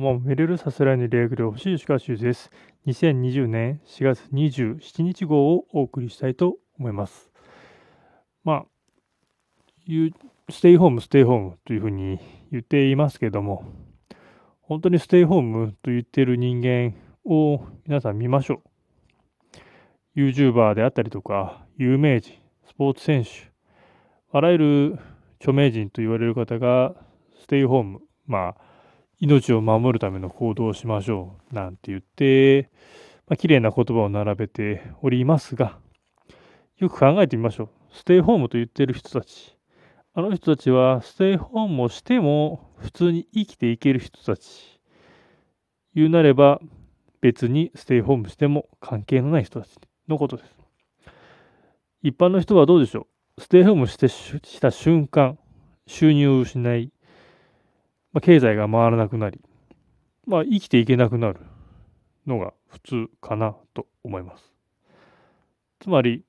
[0.00, 2.50] もメレルさすらいにレーグル星石川修です。
[2.86, 7.30] 2020年4月27日号をお送りしたいと思います。
[8.42, 8.66] まあ、
[10.50, 12.18] ステイホーム、ステイホームというふうに
[12.50, 13.64] 言っていますけども、
[14.62, 16.94] 本当にステイホームと言っている人間
[17.26, 18.62] を皆さん見ましょ
[20.16, 20.18] う。
[20.18, 22.32] YouTuber であったりとか、有名人、
[22.66, 23.30] スポーツ選手、
[24.32, 24.98] あらゆる
[25.40, 26.94] 著名人と言われる方が
[27.38, 28.69] ステイホーム、まあ、
[29.20, 32.70] 命を守るための行動をしましょうなんて言って、
[33.28, 35.78] まあ、綺麗な言葉を並べておりますが、
[36.78, 37.68] よく考えてみましょう。
[37.92, 39.56] ステイホームと言ってる人たち。
[40.14, 44.80] あの人たちはステイホームをしても普通に生きていける人たち。
[45.94, 46.60] 言うなれば
[47.20, 49.76] 別にステイホームしても関係のない人たち
[50.08, 50.56] のことです。
[52.02, 53.06] 一般の人はどうでしょ
[53.36, 53.42] う？
[53.42, 55.38] ステイホームしてした瞬間、
[55.86, 56.90] 収入を失い、
[58.12, 59.40] まあ、経済が回らなくなり、
[60.26, 61.40] まあ、生きていけなくなる
[62.26, 64.52] のが普通かなと思います。
[65.80, 66.24] つまり、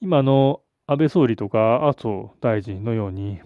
[0.00, 3.40] 今の安倍総理とか麻生大臣のように、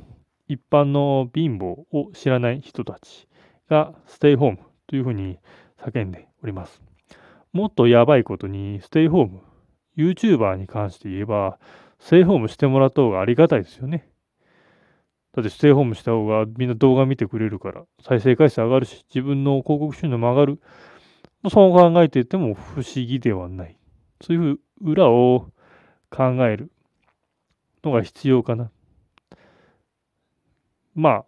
[0.49, 3.29] 一般の貧乏を知らない人たち
[3.69, 5.39] がステイホームというふうに
[5.79, 6.83] 叫んでおります。
[7.53, 9.41] もっとやばいことに、ステイホーム、
[9.97, 11.59] YouTuber に関して言えば、
[11.99, 14.09] ステイホームしてもらった方がありがたいですよね。
[15.39, 20.61] だってステイホームした方がみんな動画見てくれるから、再生回数上がるし、自分の広告収入も上がる。
[21.49, 23.79] そう考えていても不思議ではない。
[24.21, 25.47] そういう裏を
[26.11, 26.73] 考える
[27.85, 28.73] のが必要かな。
[30.97, 31.25] まあ、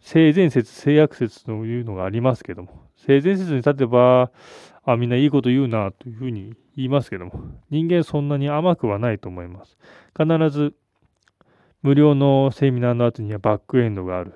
[0.00, 4.30] 性善説、性悪説というのがありますけども、性善説に立てば、
[4.84, 7.32] あ、みんないいこと言うなというふうに言いますけども、
[7.70, 9.78] 人間そんなに甘くはないと思います。
[10.14, 10.74] 必ず
[11.84, 14.32] 無料のセミナーの後にはバックエンドがある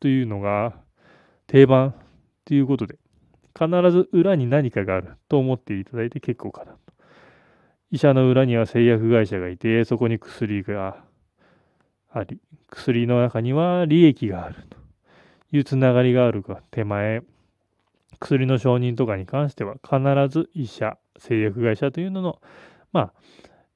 [0.00, 0.74] というのが
[1.46, 1.94] 定番
[2.44, 2.98] ということで、
[3.56, 6.78] 必ず裏に何かがあると思っていただいて結構かなと。
[7.92, 11.04] 医者の裏には製薬会社がいて、そこに薬が
[12.10, 14.76] あり、薬の中には利益があると
[15.52, 17.22] いうつながりがあるが手前、
[18.18, 22.40] 薬の承認とかに関しては必ず医者、製薬会社というのの、
[22.92, 23.12] まあ、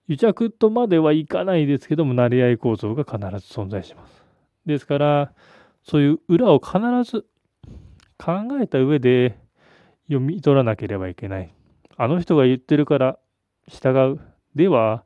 [0.09, 4.23] 癒着とまではいかないですけども、成り合い構造が必ず存在します。
[4.65, 5.33] ですから、
[5.83, 6.79] そういう裏を必
[7.11, 7.27] ず
[8.19, 9.39] 考えた上で
[10.09, 11.53] 読み取らなければいけない。
[11.97, 13.19] あの人が言ってるから
[13.69, 14.21] 従う。
[14.55, 15.05] では、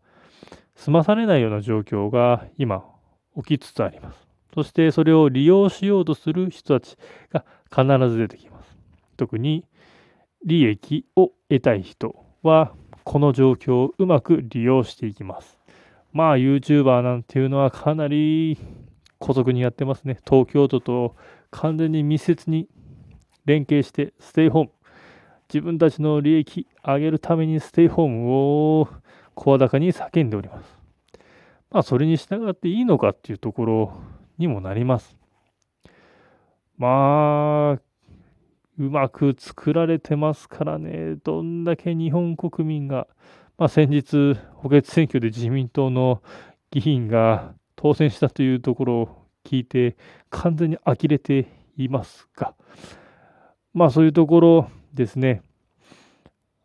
[0.77, 2.85] 済まされないような状況が今
[3.37, 4.27] 起きつつあります。
[4.55, 6.97] そしてそれを利用しようとする人たち
[7.31, 8.77] が必ず出てきます。
[9.17, 9.65] 特に
[10.45, 12.73] 利益を得たい人は
[13.05, 15.59] この状況をうまく利用していきます。
[16.13, 18.59] まあ YouTuber なんていうのはかなり
[19.19, 20.19] 孤独にやってますね。
[20.29, 21.17] 東京都と
[21.51, 22.69] 完全に密接に
[23.45, 24.71] 連携してステイホーム。
[25.53, 28.31] 自分たちの利益上げるためにステイホーム
[28.81, 28.89] を
[29.35, 30.79] 声高に叫んでおります。
[31.71, 33.93] まあそれに従っていいのかっていうところ
[34.39, 35.17] にもなります。
[36.79, 37.90] まあ
[38.81, 43.07] うまく作られてますからね、どんだけ日本国民が、
[43.59, 46.23] まあ、先日、補欠選挙で自民党の
[46.71, 49.99] 議員が当選したというところを聞いて、
[50.31, 51.47] 完全に呆れて
[51.77, 52.55] いますが、
[53.75, 55.43] まあそういうところですね、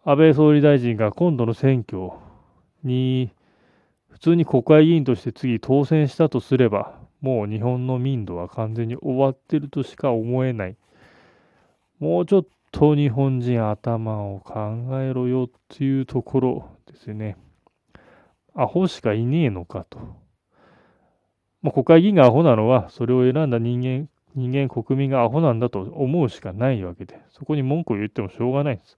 [0.05, 2.11] 安倍総理大臣が今度の選挙
[2.85, 3.33] に
[4.09, 10.77] 普通に国会議員として次当選したとすれば、もう日本の民度は完全に終わってるとしか思えない。
[11.99, 17.37] もうちょっと日本人頭を考えろよっていうところですね。
[18.53, 19.99] アホしかいねえのかと。
[21.61, 28.97] まあ、国会議員がアホなのは、それを選んだ人間、人間、国民がアホなんだと思うしかないわけで、そこに文句を言ってもしょうがないんです。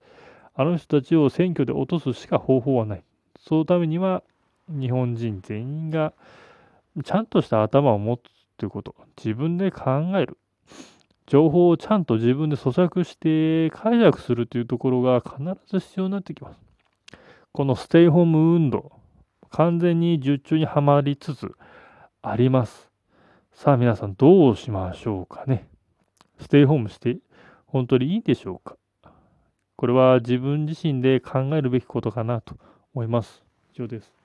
[0.54, 3.04] あの人たちを選挙で落とすしか方法はない。
[3.38, 4.22] そのためには、
[4.68, 6.12] 日本人全員が
[7.04, 8.22] ちゃんとした頭を持つ
[8.58, 10.36] ということ、自分で考える。
[11.28, 15.36] 情報をちゃんと自分で咀嚼して解釈するというところが必
[15.66, 16.58] ず必要になってきます。
[17.52, 18.92] このステイホーム運動、
[19.50, 21.52] 完全に術中にはまりつつ
[22.22, 22.88] あります。
[23.52, 25.68] さあ皆さんどうしましょうかね。
[26.40, 27.18] ステイホームして
[27.66, 28.76] 本当にいいでしょうか
[29.76, 32.56] これは自分自身で考えるべきことかなと
[32.94, 33.44] 思います。
[33.74, 34.17] 以上です。